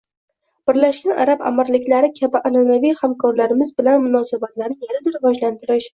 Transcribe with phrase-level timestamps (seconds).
[0.69, 5.89] Birlashgan Arab Amirliklari kabi an’anaviy hamkorlarimiz bilan munosabatlarni yanada rivojlantirish